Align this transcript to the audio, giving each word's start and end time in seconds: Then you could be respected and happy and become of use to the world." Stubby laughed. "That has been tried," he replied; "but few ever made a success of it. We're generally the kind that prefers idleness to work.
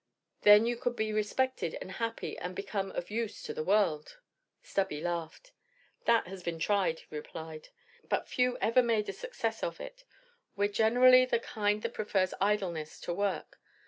Then 0.41 0.65
you 0.65 0.77
could 0.77 0.95
be 0.95 1.13
respected 1.13 1.77
and 1.79 1.91
happy 1.91 2.35
and 2.39 2.55
become 2.55 2.89
of 2.93 3.11
use 3.11 3.43
to 3.43 3.53
the 3.53 3.63
world." 3.63 4.17
Stubby 4.63 4.99
laughed. 4.99 5.51
"That 6.05 6.25
has 6.25 6.41
been 6.41 6.57
tried," 6.57 7.01
he 7.01 7.05
replied; 7.15 7.69
"but 8.09 8.27
few 8.27 8.57
ever 8.61 8.81
made 8.81 9.09
a 9.09 9.13
success 9.13 9.61
of 9.61 9.79
it. 9.79 10.03
We're 10.55 10.69
generally 10.69 11.25
the 11.25 11.37
kind 11.37 11.83
that 11.83 11.93
prefers 11.93 12.33
idleness 12.41 12.99
to 13.01 13.13
work. 13.13 13.59